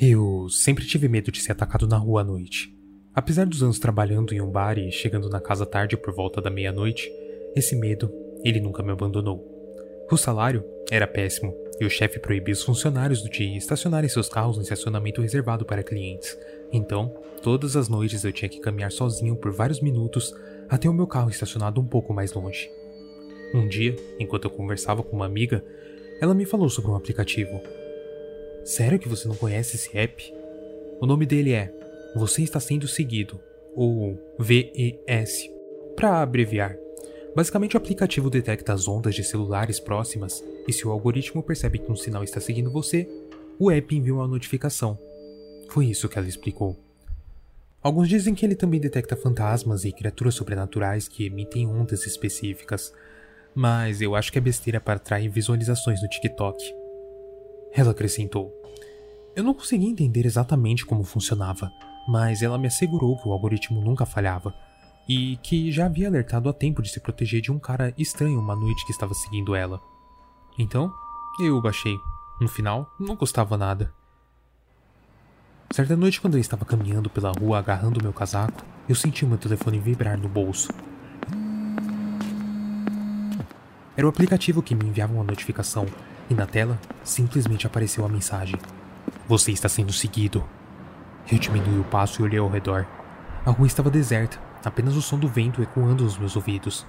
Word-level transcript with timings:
Eu 0.00 0.48
sempre 0.48 0.84
tive 0.84 1.08
medo 1.08 1.30
de 1.30 1.40
ser 1.40 1.52
atacado 1.52 1.86
na 1.86 1.96
rua 1.96 2.22
à 2.22 2.24
noite. 2.24 2.76
Apesar 3.14 3.46
dos 3.46 3.62
anos 3.62 3.78
trabalhando 3.78 4.34
em 4.34 4.40
um 4.40 4.50
bar 4.50 4.76
e 4.76 4.90
chegando 4.90 5.30
na 5.30 5.40
casa 5.40 5.64
tarde 5.64 5.96
por 5.96 6.12
volta 6.12 6.40
da 6.40 6.50
meia-noite, 6.50 7.08
esse 7.54 7.76
medo, 7.76 8.12
ele 8.42 8.60
nunca 8.60 8.82
me 8.82 8.90
abandonou. 8.90 9.46
O 10.10 10.16
salário 10.16 10.64
era 10.90 11.06
péssimo 11.06 11.54
e 11.80 11.84
o 11.84 11.90
chefe 11.90 12.18
proibia 12.18 12.52
os 12.52 12.62
funcionários 12.62 13.22
TI 13.22 13.56
estacionarem 13.56 14.08
seus 14.08 14.28
carros 14.28 14.56
no 14.56 14.64
estacionamento 14.64 15.22
reservado 15.22 15.64
para 15.64 15.84
clientes. 15.84 16.36
Então, 16.72 17.14
todas 17.40 17.76
as 17.76 17.88
noites 17.88 18.24
eu 18.24 18.32
tinha 18.32 18.48
que 18.48 18.60
caminhar 18.60 18.90
sozinho 18.90 19.36
por 19.36 19.52
vários 19.52 19.80
minutos 19.80 20.34
até 20.68 20.88
o 20.88 20.94
meu 20.94 21.06
carro 21.06 21.30
estacionado 21.30 21.80
um 21.80 21.86
pouco 21.86 22.12
mais 22.12 22.32
longe. 22.32 22.68
Um 23.54 23.68
dia, 23.68 23.94
enquanto 24.18 24.46
eu 24.46 24.50
conversava 24.50 25.04
com 25.04 25.14
uma 25.14 25.26
amiga, 25.26 25.64
ela 26.20 26.34
me 26.34 26.44
falou 26.44 26.68
sobre 26.68 26.90
um 26.90 26.96
aplicativo 26.96 27.60
Sério 28.64 28.98
que 28.98 29.10
você 29.10 29.28
não 29.28 29.34
conhece 29.34 29.76
esse 29.76 29.94
app? 29.96 30.34
O 30.98 31.04
nome 31.04 31.26
dele 31.26 31.52
é 31.52 31.70
Você 32.16 32.42
Está 32.42 32.58
Sendo 32.58 32.88
Seguido, 32.88 33.38
ou 33.74 34.18
VES, 34.38 35.50
para 35.94 36.22
abreviar. 36.22 36.74
Basicamente, 37.36 37.76
o 37.76 37.76
aplicativo 37.76 38.30
detecta 38.30 38.72
as 38.72 38.88
ondas 38.88 39.14
de 39.14 39.22
celulares 39.22 39.78
próximas 39.78 40.42
e, 40.66 40.72
se 40.72 40.88
o 40.88 40.90
algoritmo 40.90 41.42
percebe 41.42 41.78
que 41.78 41.92
um 41.92 41.96
sinal 41.96 42.24
está 42.24 42.40
seguindo 42.40 42.70
você, 42.70 43.06
o 43.58 43.70
app 43.70 43.94
envia 43.94 44.14
uma 44.14 44.26
notificação. 44.26 44.98
Foi 45.68 45.84
isso 45.84 46.08
que 46.08 46.18
ela 46.18 46.28
explicou. 46.28 46.74
Alguns 47.82 48.08
dizem 48.08 48.34
que 48.34 48.46
ele 48.46 48.54
também 48.54 48.80
detecta 48.80 49.14
fantasmas 49.14 49.84
e 49.84 49.92
criaturas 49.92 50.36
sobrenaturais 50.36 51.06
que 51.06 51.26
emitem 51.26 51.66
ondas 51.66 52.06
específicas, 52.06 52.94
mas 53.54 54.00
eu 54.00 54.14
acho 54.14 54.32
que 54.32 54.38
é 54.38 54.40
besteira 54.40 54.80
para 54.80 54.94
atrair 54.94 55.28
visualizações 55.28 56.00
no 56.00 56.08
TikTok. 56.08 56.83
Ela 57.74 57.90
acrescentou: 57.90 58.52
Eu 59.34 59.42
não 59.42 59.52
consegui 59.52 59.86
entender 59.86 60.24
exatamente 60.24 60.86
como 60.86 61.02
funcionava, 61.02 61.72
mas 62.06 62.40
ela 62.40 62.56
me 62.56 62.68
assegurou 62.68 63.18
que 63.18 63.28
o 63.28 63.32
algoritmo 63.32 63.80
nunca 63.80 64.06
falhava 64.06 64.54
e 65.08 65.36
que 65.38 65.72
já 65.72 65.86
havia 65.86 66.06
alertado 66.08 66.48
a 66.48 66.52
tempo 66.52 66.80
de 66.80 66.88
se 66.88 67.00
proteger 67.00 67.40
de 67.40 67.50
um 67.50 67.58
cara 67.58 67.92
estranho 67.98 68.38
uma 68.38 68.54
noite 68.54 68.86
que 68.86 68.92
estava 68.92 69.12
seguindo 69.12 69.54
ela. 69.54 69.80
Então, 70.58 70.92
eu 71.40 71.60
baixei. 71.60 71.96
No 72.40 72.48
final, 72.48 72.88
não 72.98 73.16
custava 73.16 73.56
nada. 73.56 73.92
Certa 75.70 75.96
noite, 75.96 76.20
quando 76.20 76.34
eu 76.34 76.40
estava 76.40 76.64
caminhando 76.64 77.10
pela 77.10 77.32
rua 77.32 77.58
agarrando 77.58 78.02
meu 78.02 78.12
casaco, 78.12 78.64
eu 78.88 78.94
senti 78.94 79.26
meu 79.26 79.36
telefone 79.36 79.78
vibrar 79.78 80.18
no 80.18 80.28
bolso. 80.28 80.68
Era 83.96 84.06
o 84.06 84.08
aplicativo 84.10 84.62
que 84.62 84.74
me 84.74 84.86
enviava 84.86 85.12
uma 85.12 85.24
notificação 85.24 85.86
e 86.28 86.34
na 86.34 86.46
tela 86.46 86.78
simplesmente 87.02 87.66
apareceu 87.66 88.04
a 88.04 88.08
mensagem: 88.08 88.58
Você 89.28 89.52
está 89.52 89.68
sendo 89.68 89.92
seguido. 89.92 90.44
Eu 91.30 91.38
diminui 91.38 91.80
o 91.80 91.84
passo 91.84 92.20
e 92.20 92.24
olhei 92.24 92.38
ao 92.38 92.48
redor. 92.48 92.86
A 93.44 93.50
rua 93.50 93.66
estava 93.66 93.90
deserta, 93.90 94.38
apenas 94.64 94.96
o 94.96 95.02
som 95.02 95.18
do 95.18 95.28
vento 95.28 95.62
ecoando 95.62 96.04
nos 96.04 96.18
meus 96.18 96.36
ouvidos. 96.36 96.86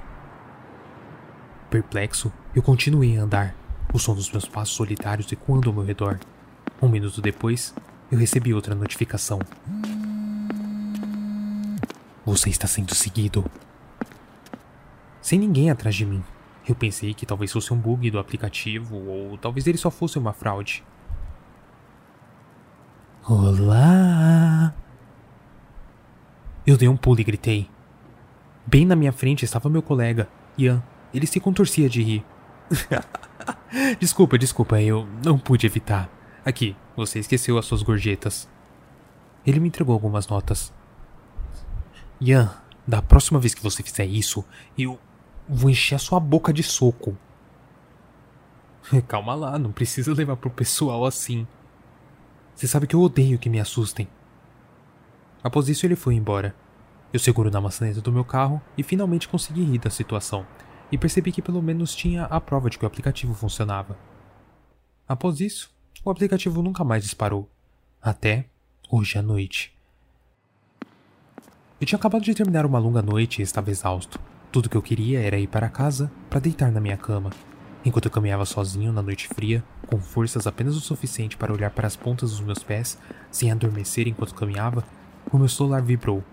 Perplexo, 1.70 2.32
eu 2.54 2.62
continuei 2.62 3.18
a 3.18 3.24
andar, 3.24 3.56
o 3.94 4.00
som 4.00 4.14
dos 4.14 4.32
meus 4.32 4.46
passos 4.46 4.76
solitários 4.76 5.32
ecoando 5.32 5.70
ao 5.70 5.76
meu 5.76 5.84
redor. 5.84 6.20
Um 6.82 6.88
minuto 6.88 7.22
depois, 7.22 7.74
eu 8.12 8.18
recebi 8.18 8.54
outra 8.54 8.76
notificação. 8.76 9.40
Você 12.26 12.50
está 12.50 12.68
sendo 12.68 12.94
seguido. 12.94 13.46
Sem 15.22 15.40
ninguém 15.40 15.70
atrás 15.70 15.96
de 15.96 16.06
mim, 16.06 16.24
eu 16.68 16.76
pensei 16.76 17.14
que 17.14 17.26
talvez 17.26 17.52
fosse 17.52 17.74
um 17.74 17.78
bug 17.78 18.10
do 18.10 18.20
aplicativo 18.20 18.96
ou 18.96 19.38
talvez 19.38 19.68
ele 19.68 19.78
só 19.78 19.92
fosse 19.92 20.18
uma 20.18 20.34
fraude. 20.34 20.84
Olá! 23.28 24.74
Eu 26.66 26.78
dei 26.78 26.88
um 26.88 26.98
pulo 26.98 27.20
e 27.20 27.24
gritei. 27.24 27.70
Bem 28.66 28.86
na 28.86 28.96
minha 28.96 29.12
frente 29.12 29.46
estava 29.46 29.70
meu 29.70 29.82
colega, 29.82 30.28
Ian. 30.58 30.84
Ele 31.14 31.28
se 31.28 31.40
contorcia 31.40 31.88
de 31.88 32.02
rir. 32.02 32.26
desculpa, 34.00 34.38
desculpa, 34.38 34.82
eu 34.82 35.08
não 35.24 35.38
pude 35.38 35.68
evitar. 35.68 36.10
Aqui, 36.44 36.76
você 36.96 37.20
esqueceu 37.20 37.58
as 37.58 37.66
suas 37.66 37.84
gorjetas. 37.84 38.50
Ele 39.46 39.60
me 39.60 39.68
entregou 39.68 39.94
algumas 39.94 40.28
notas. 40.28 40.74
Ian, 42.20 42.52
da 42.88 43.02
próxima 43.02 43.40
vez 43.40 43.54
que 43.54 43.62
você 43.62 43.84
fizer 43.84 44.06
isso, 44.06 44.44
eu 44.78 45.00
Vou 45.48 45.70
encher 45.70 45.96
a 45.96 46.00
sua 46.00 46.20
boca 46.20 46.52
de 46.52 46.64
soco. 46.64 47.18
Calma 49.08 49.36
lá, 49.36 49.60
não 49.60 49.72
precisa 49.72 50.14
levar 50.14 50.38
pro 50.38 50.50
pessoal 50.50 51.06
assim. 51.06 51.48
Você 52.56 52.68
sabe 52.68 52.88
que 52.88 52.96
eu 52.96 53.02
odeio 53.02 53.38
que 53.38 53.50
me 53.50 53.60
assustem. 53.60 54.08
Após 55.44 55.70
isso, 55.70 55.86
ele 55.86 55.96
foi 55.96 56.16
embora. 56.16 56.56
Eu 57.14 57.20
seguro 57.20 57.52
na 57.52 57.62
maçaneta 57.62 58.02
do 58.02 58.12
meu 58.12 58.26
carro 58.26 58.62
e 58.78 58.84
finalmente 58.84 59.28
consegui 59.28 59.64
rir 59.64 59.78
da 59.78 59.90
situação, 59.90 60.46
e 60.92 60.98
percebi 60.98 61.32
que 61.32 61.42
pelo 61.42 61.62
menos 61.62 61.96
tinha 61.96 62.26
a 62.26 62.42
prova 62.42 62.70
de 62.70 62.78
que 62.78 62.86
o 62.86 62.88
aplicativo 62.88 63.34
funcionava. 63.34 63.98
Após 65.08 65.40
isso, 65.40 65.72
o 66.04 66.10
aplicativo 66.10 66.62
nunca 66.62 66.84
mais 66.84 67.04
disparou. 67.04 67.50
Até 68.02 68.50
hoje 68.90 69.18
à 69.18 69.22
noite. 69.22 69.76
Eu 71.80 71.86
tinha 71.86 71.98
acabado 71.98 72.24
de 72.24 72.34
terminar 72.34 72.66
uma 72.66 72.80
longa 72.80 73.02
noite 73.02 73.40
e 73.40 73.44
estava 73.44 73.70
exausto. 73.70 74.20
Tudo 74.56 74.70
que 74.70 74.78
eu 74.78 74.82
queria 74.82 75.20
era 75.20 75.38
ir 75.38 75.48
para 75.48 75.68
casa 75.68 76.10
para 76.30 76.40
deitar 76.40 76.72
na 76.72 76.80
minha 76.80 76.96
cama. 76.96 77.30
Enquanto 77.84 78.06
eu 78.06 78.12
caminhava 78.12 78.46
sozinho 78.46 78.94
na 78.94 79.02
noite 79.02 79.28
fria, 79.28 79.62
com 79.86 80.00
forças 80.00 80.48
apenas 80.48 80.78
o 80.78 80.80
suficiente 80.80 81.36
para 81.36 81.52
olhar 81.52 81.72
para 81.72 81.86
as 81.86 81.98
pontas 81.98 82.32
dos 82.32 82.40
meus 82.40 82.64
pés, 82.64 82.98
sem 83.30 83.52
adormecer 83.52 84.08
enquanto 84.08 84.34
caminhava, 84.34 84.86
o 85.30 85.38
meu 85.38 85.50
celular 85.50 85.82
vibrou. 85.82 86.24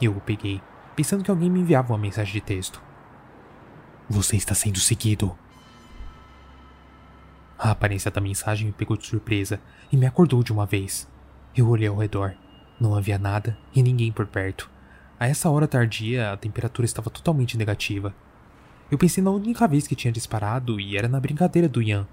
Eu 0.00 0.16
o 0.16 0.20
peguei, 0.22 0.62
pensando 0.96 1.22
que 1.22 1.30
alguém 1.30 1.50
me 1.50 1.60
enviava 1.60 1.92
uma 1.92 1.98
mensagem 1.98 2.32
de 2.32 2.40
texto. 2.40 2.80
Você 4.08 4.34
está 4.34 4.54
sendo 4.54 4.80
seguido. 4.80 5.36
A 7.58 7.70
aparência 7.72 8.10
da 8.10 8.18
mensagem 8.18 8.68
me 8.68 8.72
pegou 8.72 8.96
de 8.96 9.06
surpresa 9.06 9.60
e 9.92 9.96
me 9.98 10.06
acordou 10.06 10.42
de 10.42 10.54
uma 10.54 10.64
vez. 10.64 11.06
Eu 11.54 11.68
olhei 11.68 11.88
ao 11.88 11.98
redor. 11.98 12.34
Não 12.80 12.94
havia 12.94 13.18
nada 13.18 13.56
e 13.74 13.82
ninguém 13.82 14.10
por 14.10 14.26
perto. 14.26 14.70
A 15.18 15.28
essa 15.28 15.48
hora 15.48 15.68
tardia, 15.68 16.32
a 16.32 16.36
temperatura 16.36 16.84
estava 16.84 17.08
totalmente 17.08 17.56
negativa. 17.56 18.14
Eu 18.90 18.98
pensei 18.98 19.22
na 19.22 19.30
única 19.30 19.66
vez 19.66 19.86
que 19.86 19.94
tinha 19.94 20.12
disparado 20.12 20.78
e 20.78 20.96
era 20.96 21.08
na 21.08 21.20
brincadeira 21.20 21.68
do 21.68 21.80
Ian. 21.80 22.06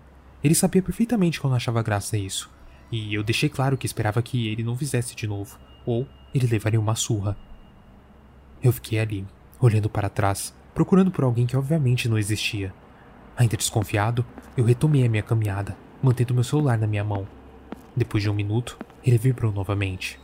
Ele 0.44 0.56
sabia 0.56 0.82
perfeitamente 0.82 1.44
não 1.44 1.54
achava 1.54 1.84
graça 1.84 2.18
isso, 2.18 2.50
e 2.92 3.14
eu 3.14 3.24
deixei 3.24 3.50
claro 3.50 3.78
que 3.78 3.86
esperava 3.86 4.22
que 4.22 4.48
ele 4.48 4.64
não 4.64 4.76
fizesse 4.78 5.16
de 5.16 5.28
novo, 5.28 5.58
ou 5.86 6.08
ele 6.34 6.48
levaria 6.48 6.80
uma 6.80 6.96
surra. 6.96 7.38
Eu 8.64 8.72
fiquei 8.72 9.00
ali, 9.00 9.26
olhando 9.60 9.90
para 9.90 10.10
trás, 10.10 10.54
procurando 10.74 11.12
por 11.12 11.24
alguém 11.24 11.46
que 11.46 11.58
obviamente 11.58 12.10
não 12.10 12.18
existia. 12.18 12.74
Ainda 13.38 13.58
desconfiado, 13.58 14.26
eu 14.58 14.64
retomei 14.64 15.06
a 15.06 15.10
minha 15.10 15.24
caminhada, 15.24 15.78
mantendo 16.02 16.34
meu 16.34 16.44
celular 16.44 16.78
na 16.78 16.88
minha 16.88 17.04
mão. 17.04 17.28
Depois 17.96 18.24
de 18.24 18.30
um 18.30 18.34
minuto, 18.34 18.78
ele 19.04 19.18
vibrou 19.18 19.52
novamente. 19.52 20.20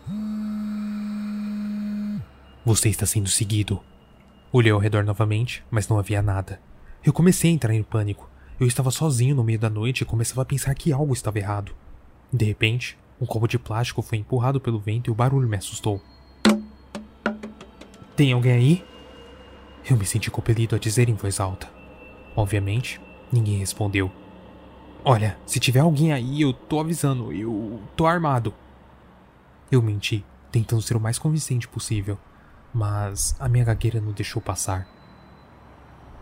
Você 2.66 2.90
está 2.90 3.06
sendo 3.06 3.30
seguido. 3.30 3.82
Olhei 4.52 4.72
ao 4.72 4.80
redor 4.80 5.04
novamente, 5.04 5.64
mas 5.72 5.88
não 5.88 5.98
havia 5.98 6.22
nada. 6.22 6.60
Eu 7.04 7.14
comecei 7.14 7.52
a 7.52 7.54
entrar 7.54 7.74
em 7.74 7.84
pânico. 7.84 8.30
Eu 8.60 8.68
estava 8.68 8.92
sozinho 8.92 9.36
no 9.36 9.44
meio 9.44 9.60
da 9.60 9.70
noite 9.70 10.02
e 10.02 10.06
começava 10.06 10.42
a 10.42 10.46
pensar 10.46 10.74
que 10.76 10.92
algo 10.92 11.14
estava 11.14 11.38
errado. 11.38 11.74
De 12.32 12.44
repente, 12.44 12.98
um 13.22 13.26
copo 13.26 13.48
de 13.48 13.58
plástico 13.58 14.02
foi 14.02 14.18
empurrado 14.18 14.60
pelo 14.60 14.80
vento 14.80 15.10
e 15.10 15.12
o 15.12 15.16
barulho 15.16 15.48
me 15.48 15.58
assustou. 15.58 16.02
Tem 18.16 18.34
alguém 18.34 18.52
aí? 18.52 18.86
Eu 19.90 19.96
me 19.96 20.06
senti 20.06 20.30
compelido 20.30 20.76
a 20.76 20.80
dizer 20.80 21.08
em 21.08 21.14
voz 21.14 21.40
alta. 21.40 21.70
Obviamente, 22.36 23.00
ninguém 23.32 23.60
respondeu. 23.60 24.12
Olha, 25.06 25.38
se 25.46 25.60
tiver 25.60 25.80
alguém 25.80 26.12
aí, 26.12 26.42
eu 26.42 26.52
tô 26.52 26.80
avisando, 26.80 27.32
eu 27.32 27.80
tô 27.96 28.06
armado. 28.06 28.54
Eu 29.72 29.82
menti, 29.82 30.26
tentando 30.52 30.82
ser 30.82 30.96
o 30.96 31.00
mais 31.00 31.20
convincente 31.20 31.68
possível 31.68 32.18
mas 32.78 33.36
a 33.40 33.50
minha 33.50 33.66
gagueira 33.66 34.00
não 34.00 34.12
deixou 34.12 34.40
passar. 34.40 34.88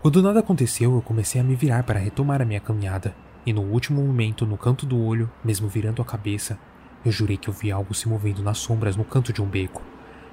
Quando 0.01 0.21
nada 0.21 0.39
aconteceu, 0.39 0.95
eu 0.95 1.01
comecei 1.01 1.42
a 1.42 1.44
me 1.44 1.56
virar 1.56 1.83
para 1.83 2.00
retomar 2.00 2.42
a 2.42 2.45
minha 2.45 2.59
caminhada, 2.62 3.15
e 3.45 3.51
no 3.51 3.62
último 3.62 4.01
momento, 4.01 4.45
no 4.45 4.57
canto 4.57 4.86
do 4.86 4.97
olho, 4.97 5.30
mesmo 5.44 5.68
virando 5.68 6.01
a 6.01 6.06
cabeça, 6.06 6.57
eu 7.03 7.12
jurei 7.12 7.36
que 7.38 7.50
eu 7.50 7.53
vi 7.53 7.71
algo 7.71 7.94
se 7.94 8.07
movendo 8.07 8.42
nas 8.42 8.57
sombras 8.57 8.95
no 8.95 9.03
canto 9.03 9.33
de 9.33 9.42
um 9.42 9.45
beco. 9.45 9.81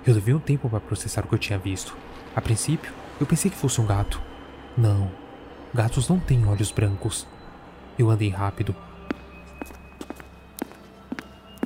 Eu 0.06 0.14
levei 0.14 0.32
um 0.32 0.38
tempo 0.38 0.68
para 0.68 0.80
processar 0.80 1.24
o 1.24 1.28
que 1.28 1.34
eu 1.34 1.38
tinha 1.38 1.58
visto. 1.58 1.96
A 2.36 2.40
princípio, 2.40 2.92
eu 3.20 3.26
pensei 3.26 3.50
que 3.50 3.56
fosse 3.56 3.80
um 3.80 3.86
gato. 3.86 4.22
Não, 4.76 5.10
gatos 5.74 6.08
não 6.08 6.20
têm 6.20 6.46
olhos 6.46 6.70
brancos. 6.70 7.26
Eu 7.98 8.10
andei 8.10 8.30
rápido. 8.30 8.74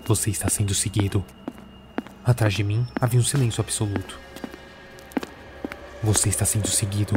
Você 0.06 0.31
está 0.31 0.48
sendo 0.48 0.75
seguido. 0.75 1.25
Atrás 2.26 2.55
de 2.55 2.64
mim 2.64 2.84
havia 3.00 3.20
um 3.20 3.23
silêncio 3.23 3.61
absoluto. 3.61 4.19
Você 6.02 6.28
está 6.28 6.44
sendo 6.44 6.67
seguido. 6.67 7.17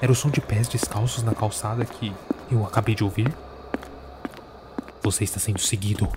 Era 0.00 0.12
o 0.12 0.14
som 0.14 0.30
de 0.30 0.40
pés 0.40 0.68
descalços 0.68 1.24
na 1.24 1.34
calçada 1.34 1.84
que 1.84 2.14
eu 2.48 2.64
acabei 2.64 2.94
de 2.94 3.02
ouvir? 3.02 3.34
Você 5.02 5.24
está 5.24 5.40
sendo 5.40 5.60
seguido. 5.60 6.08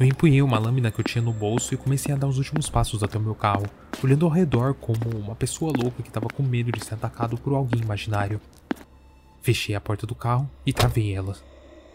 Eu 0.00 0.06
empunhei 0.06 0.40
uma 0.40 0.58
lâmina 0.58 0.90
que 0.90 0.98
eu 0.98 1.04
tinha 1.04 1.20
no 1.20 1.34
bolso 1.34 1.74
e 1.74 1.76
comecei 1.76 2.14
a 2.14 2.16
dar 2.16 2.28
os 2.28 2.38
últimos 2.38 2.70
passos 2.70 3.02
até 3.02 3.18
o 3.18 3.20
meu 3.20 3.34
carro, 3.34 3.66
olhando 4.02 4.24
ao 4.24 4.32
redor 4.32 4.72
como 4.72 5.18
uma 5.18 5.34
pessoa 5.34 5.74
louca 5.76 6.02
que 6.02 6.08
estava 6.08 6.28
com 6.28 6.42
medo 6.42 6.72
de 6.72 6.82
ser 6.82 6.94
atacado 6.94 7.36
por 7.36 7.52
alguém 7.52 7.82
imaginário. 7.82 8.40
Fechei 9.42 9.74
a 9.74 9.80
porta 9.82 10.06
do 10.06 10.14
carro 10.14 10.48
e 10.64 10.72
travei 10.72 11.14
ela. 11.14 11.36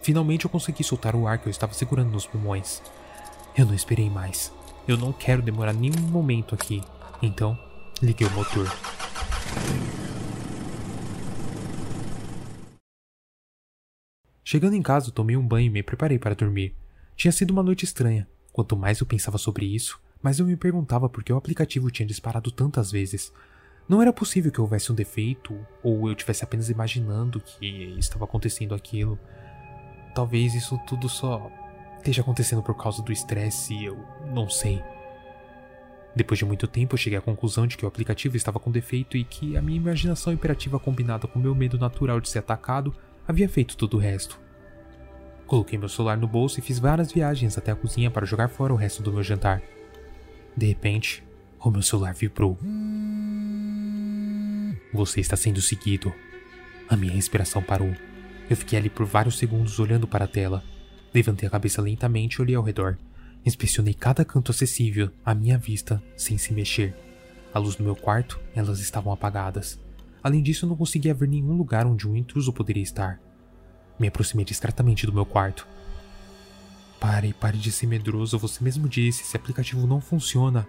Finalmente 0.03 0.45
eu 0.45 0.51
consegui 0.51 0.83
soltar 0.83 1.15
o 1.15 1.25
ar 1.25 1.39
que 1.39 1.47
eu 1.47 1.51
estava 1.51 1.73
segurando 1.73 2.11
nos 2.11 2.27
pulmões. 2.27 2.83
Eu 3.57 3.65
não 3.65 3.73
esperei 3.73 4.07
mais. 4.07 4.51
Eu 4.87 4.97
não 4.97 5.13
quero 5.13 5.41
demorar 5.41 5.73
nenhum 5.73 6.01
momento 6.09 6.55
aqui. 6.55 6.81
Então, 7.21 7.57
liguei 8.01 8.27
o 8.27 8.31
motor. 8.31 8.67
Chegando 14.43 14.73
em 14.75 14.81
casa, 14.81 15.11
tomei 15.11 15.37
um 15.37 15.47
banho 15.47 15.67
e 15.67 15.69
me 15.69 15.83
preparei 15.83 16.17
para 16.17 16.35
dormir. 16.35 16.75
Tinha 17.15 17.31
sido 17.31 17.51
uma 17.51 17.63
noite 17.63 17.85
estranha. 17.85 18.27
Quanto 18.51 18.75
mais 18.75 18.99
eu 18.99 19.05
pensava 19.05 19.37
sobre 19.37 19.65
isso, 19.65 20.01
mais 20.21 20.39
eu 20.39 20.45
me 20.45 20.57
perguntava 20.57 21.07
por 21.07 21.23
que 21.23 21.31
o 21.31 21.37
aplicativo 21.37 21.89
tinha 21.89 22.07
disparado 22.07 22.51
tantas 22.51 22.91
vezes. 22.91 23.31
Não 23.87 24.01
era 24.01 24.11
possível 24.11 24.51
que 24.51 24.59
houvesse 24.59 24.91
um 24.91 24.95
defeito, 24.95 25.57
ou 25.81 26.09
eu 26.09 26.15
tivesse 26.15 26.43
apenas 26.43 26.69
imaginando 26.69 27.39
que 27.39 27.95
estava 27.97 28.25
acontecendo 28.25 28.75
aquilo. 28.75 29.17
Talvez 30.13 30.53
isso 30.53 30.77
tudo 30.87 31.07
só 31.07 31.49
esteja 32.01 32.21
acontecendo 32.21 32.61
por 32.63 32.75
causa 32.75 33.01
do 33.01 33.11
estresse 33.11 33.83
eu 33.83 33.97
não 34.33 34.49
sei. 34.49 34.83
Depois 36.15 36.37
de 36.37 36.45
muito 36.45 36.67
tempo, 36.67 36.97
cheguei 36.97 37.17
à 37.17 37.21
conclusão 37.21 37.65
de 37.65 37.77
que 37.77 37.85
o 37.85 37.87
aplicativo 37.87 38.35
estava 38.35 38.59
com 38.59 38.69
defeito 38.69 39.15
e 39.15 39.23
que 39.23 39.55
a 39.55 39.61
minha 39.61 39.77
imaginação 39.77 40.33
imperativa 40.33 40.79
combinada 40.79 41.25
com 41.25 41.39
meu 41.39 41.55
medo 41.55 41.77
natural 41.77 42.19
de 42.19 42.27
ser 42.27 42.39
atacado 42.39 42.93
havia 43.25 43.47
feito 43.47 43.77
todo 43.77 43.95
o 43.95 43.99
resto. 43.99 44.37
Coloquei 45.47 45.77
meu 45.77 45.87
celular 45.87 46.17
no 46.17 46.27
bolso 46.27 46.59
e 46.59 46.61
fiz 46.61 46.79
várias 46.79 47.11
viagens 47.11 47.57
até 47.57 47.71
a 47.71 47.75
cozinha 47.75 48.11
para 48.11 48.25
jogar 48.25 48.49
fora 48.49 48.73
o 48.73 48.75
resto 48.75 49.01
do 49.01 49.13
meu 49.13 49.23
jantar. 49.23 49.61
De 50.55 50.65
repente, 50.65 51.23
o 51.59 51.69
meu 51.69 51.81
celular 51.81 52.13
vibrou. 52.13 52.57
Você 54.93 55.21
está 55.21 55.37
sendo 55.37 55.61
seguido. 55.61 56.13
A 56.89 56.97
minha 56.97 57.13
respiração 57.13 57.61
parou. 57.61 57.93
Eu 58.49 58.57
fiquei 58.57 58.77
ali 58.77 58.89
por 58.89 59.05
vários 59.05 59.37
segundos 59.37 59.79
olhando 59.79 60.07
para 60.07 60.25
a 60.25 60.27
tela. 60.27 60.61
Levantei 61.13 61.47
a 61.47 61.51
cabeça 61.51 61.81
lentamente 61.81 62.35
e 62.35 62.41
olhei 62.41 62.55
ao 62.55 62.63
redor. 62.63 62.97
Inspecionei 63.45 63.93
cada 63.93 64.23
canto 64.23 64.51
acessível 64.51 65.09
à 65.25 65.33
minha 65.33 65.57
vista, 65.57 66.01
sem 66.15 66.37
se 66.37 66.53
mexer. 66.53 66.95
A 67.53 67.59
luz 67.59 67.75
do 67.75 67.83
meu 67.83 67.95
quarto, 67.95 68.39
elas 68.55 68.79
estavam 68.79 69.11
apagadas. 69.11 69.79
Além 70.23 70.41
disso, 70.41 70.67
não 70.67 70.75
conseguia 70.75 71.13
ver 71.13 71.27
nenhum 71.27 71.53
lugar 71.53 71.85
onde 71.85 72.07
um 72.07 72.15
intruso 72.15 72.53
poderia 72.53 72.83
estar. 72.83 73.19
Me 73.99 74.07
aproximei 74.07 74.45
discretamente 74.45 75.05
do 75.05 75.13
meu 75.13 75.25
quarto. 75.25 75.67
Pare, 76.99 77.33
pare 77.33 77.57
de 77.57 77.71
ser 77.71 77.87
medroso, 77.87 78.37
você 78.37 78.63
mesmo 78.63 78.87
disse, 78.87 79.23
esse 79.23 79.35
aplicativo 79.35 79.87
não 79.87 79.99
funciona. 79.99 80.67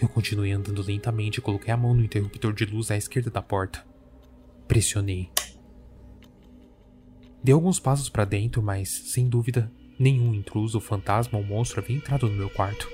Eu 0.00 0.08
continuei 0.08 0.50
andando 0.50 0.82
lentamente 0.82 1.38
e 1.38 1.42
coloquei 1.42 1.72
a 1.72 1.76
mão 1.76 1.94
no 1.94 2.02
interruptor 2.02 2.52
de 2.52 2.64
luz 2.64 2.90
à 2.90 2.96
esquerda 2.96 3.30
da 3.30 3.40
porta. 3.40 3.86
Pressionei. 4.66 5.30
Dei 7.42 7.52
alguns 7.52 7.80
passos 7.80 8.08
para 8.08 8.24
dentro, 8.24 8.62
mas, 8.62 8.88
sem 8.88 9.28
dúvida, 9.28 9.70
nenhum 9.98 10.32
intruso, 10.32 10.80
fantasma 10.80 11.38
ou 11.38 11.44
monstro 11.44 11.80
havia 11.80 11.96
entrado 11.96 12.28
no 12.28 12.36
meu 12.36 12.48
quarto. 12.48 12.88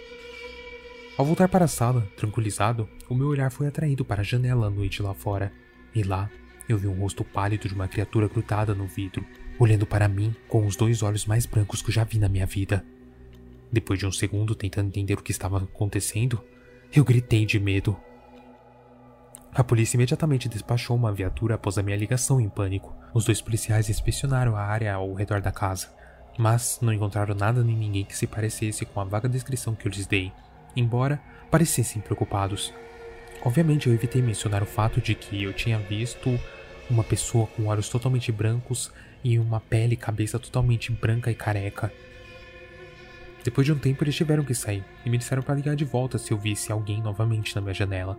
Ao 1.19 1.25
voltar 1.25 1.49
para 1.49 1.67
a 1.67 1.69
sala, 1.69 2.09
tranquilizado, 2.17 2.89
o 3.11 3.15
meu 3.15 3.27
olhar 3.27 3.51
foi 3.51 3.67
atraído 3.67 4.05
para 4.05 4.23
a 4.23 4.25
janela 4.25 4.69
à 4.69 4.71
noite 4.71 5.03
lá 5.03 5.13
fora, 5.13 5.53
e 5.95 6.03
lá 6.03 6.31
eu 6.69 6.79
vi 6.79 6.87
um 6.87 6.99
rosto 6.99 7.25
pálido 7.25 7.69
de 7.69 7.75
uma 7.75 7.89
criatura 7.89 8.29
grudada 8.29 8.75
no 8.75 8.87
vidro, 8.87 9.25
olhando 9.59 9.85
para 9.85 10.09
mim 10.09 10.35
com 10.49 10.67
os 10.67 10.77
dois 10.77 11.03
olhos 11.03 11.27
mais 11.27 11.45
brancos 11.45 11.83
que 11.83 11.91
eu 11.91 11.95
já 11.95 12.05
vi 12.05 12.19
na 12.19 12.29
minha 12.29 12.47
vida. 12.47 12.85
Depois 13.71 13.99
de 13.99 14.07
um 14.07 14.13
segundo 14.13 14.55
tentando 14.55 14.89
entender 14.89 15.15
o 15.15 15.23
que 15.23 15.33
estava 15.33 15.59
acontecendo, 15.59 16.41
eu 16.95 17.05
gritei 17.05 17.45
de 17.45 17.59
medo. 17.59 17.97
A 19.55 19.65
polícia 19.65 19.97
imediatamente 19.97 20.49
despachou 20.49 20.97
uma 20.97 21.13
viatura 21.13 21.57
após 21.57 21.79
a 21.79 21.83
minha 21.83 21.97
ligação 21.97 22.41
em 22.41 22.49
pânico. 22.49 22.95
Os 23.13 23.25
dois 23.25 23.41
policiais 23.41 23.89
inspecionaram 23.89 24.57
a 24.57 24.63
área 24.63 24.95
ao 24.95 25.13
redor 25.15 25.41
da 25.41 25.51
casa, 25.51 25.89
mas 26.39 26.79
não 26.81 26.93
encontraram 26.93 27.35
nada 27.35 27.65
nem 27.65 27.77
ninguém 27.77 28.05
que 28.05 28.17
se 28.17 28.27
parecesse 28.27 28.85
com 28.85 29.01
a 29.01 29.05
vaga 29.05 29.29
descrição 29.29 29.75
que 29.75 29.89
eu 29.89 29.93
lhes 29.93 30.07
dei 30.07 30.33
embora 30.77 31.21
parecessem 31.51 32.01
preocupados. 32.01 32.73
Obviamente 33.45 33.87
eu 33.87 33.95
evitei 33.95 34.21
mencionar 34.21 34.63
o 34.63 34.67
fato 34.67 35.01
de 35.01 35.15
que 35.15 35.43
eu 35.43 35.53
tinha 35.53 35.79
visto 35.79 36.39
uma 36.91 37.05
pessoa 37.05 37.47
com 37.47 37.67
olhos 37.67 37.89
totalmente 37.89 38.33
brancos 38.33 38.91
e 39.23 39.39
uma 39.39 39.61
pele 39.61 39.95
e 39.95 39.97
cabeça 39.97 40.39
totalmente 40.39 40.93
branca 40.93 41.31
e 41.31 41.35
careca. 41.35 41.93
Depois 43.45 43.65
de 43.65 43.73
um 43.73 43.79
tempo 43.79 44.03
eles 44.05 44.17
tiveram 44.17 44.45
que 44.45 44.55
sair 44.55 44.85
e 45.05 45.11
me 45.11 45.19
disseram 45.19 45.43
para 45.43 45.55
ligar 45.55 45.77
de 45.77 45.85
volta 45.85 46.19
se 46.19 46.33
eu 46.33 46.39
visse 46.39 46.73
alguém 46.73 47.01
novamente 47.01 47.55
na 47.55 47.61
minha 47.63 47.75
janela. 47.75 48.19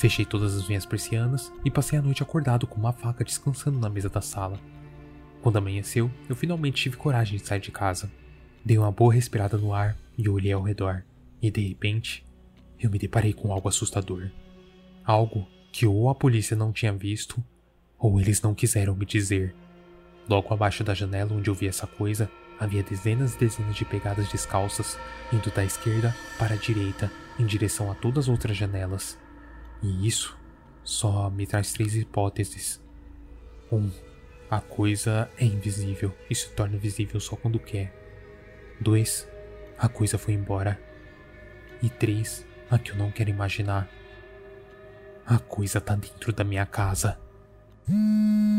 Fechei 0.00 0.24
todas 0.24 0.56
as 0.56 0.66
minhas 0.66 0.86
persianas 0.86 1.52
e 1.62 1.70
passei 1.70 1.98
a 1.98 2.00
noite 2.00 2.22
acordado 2.22 2.66
com 2.66 2.80
uma 2.80 2.90
faca 2.90 3.22
descansando 3.22 3.78
na 3.78 3.90
mesa 3.90 4.08
da 4.08 4.22
sala. 4.22 4.58
Quando 5.42 5.58
amanheceu, 5.58 6.10
eu 6.26 6.34
finalmente 6.34 6.80
tive 6.84 6.96
coragem 6.96 7.36
de 7.36 7.46
sair 7.46 7.60
de 7.60 7.70
casa. 7.70 8.10
Dei 8.64 8.78
uma 8.78 8.90
boa 8.90 9.12
respirada 9.12 9.58
no 9.58 9.74
ar 9.74 9.94
e 10.16 10.26
olhei 10.26 10.52
ao 10.52 10.62
redor, 10.62 11.04
e 11.42 11.50
de 11.50 11.68
repente 11.68 12.26
eu 12.78 12.88
me 12.88 12.98
deparei 12.98 13.34
com 13.34 13.52
algo 13.52 13.68
assustador. 13.68 14.30
Algo 15.04 15.46
que 15.70 15.86
ou 15.86 16.08
a 16.08 16.14
polícia 16.14 16.56
não 16.56 16.72
tinha 16.72 16.94
visto, 16.94 17.44
ou 17.98 18.18
eles 18.18 18.40
não 18.40 18.54
quiseram 18.54 18.96
me 18.96 19.04
dizer. 19.04 19.54
Logo 20.26 20.54
abaixo 20.54 20.82
da 20.82 20.94
janela 20.94 21.34
onde 21.34 21.50
eu 21.50 21.54
vi 21.54 21.68
essa 21.68 21.86
coisa, 21.86 22.30
havia 22.58 22.82
dezenas 22.82 23.34
e 23.34 23.38
dezenas 23.38 23.76
de 23.76 23.84
pegadas 23.84 24.30
descalças, 24.30 24.98
indo 25.30 25.50
da 25.50 25.62
esquerda 25.62 26.16
para 26.38 26.54
a 26.54 26.58
direita, 26.58 27.12
em 27.38 27.44
direção 27.44 27.92
a 27.92 27.94
todas 27.94 28.24
as 28.24 28.28
outras 28.30 28.56
janelas. 28.56 29.18
E 29.82 30.06
isso 30.06 30.38
só 30.82 31.30
me 31.30 31.46
traz 31.46 31.72
três 31.72 31.94
hipóteses. 31.94 32.82
1. 33.70 33.76
Um, 33.76 33.90
a 34.50 34.60
coisa 34.60 35.30
é 35.38 35.44
invisível 35.44 36.12
e 36.28 36.34
se 36.34 36.50
torna 36.50 36.76
visível 36.76 37.20
só 37.20 37.36
quando 37.36 37.58
quer. 37.58 37.94
2. 38.80 39.28
A 39.78 39.88
coisa 39.88 40.18
foi 40.18 40.34
embora. 40.34 40.80
E 41.82 41.88
3. 41.88 42.44
A 42.70 42.78
que 42.78 42.90
eu 42.90 42.96
não 42.96 43.10
quero 43.10 43.30
imaginar. 43.30 43.88
A 45.24 45.38
coisa 45.38 45.80
tá 45.80 45.94
dentro 45.94 46.32
da 46.32 46.42
minha 46.42 46.66
casa. 46.66 47.20
Hum... 47.88 48.50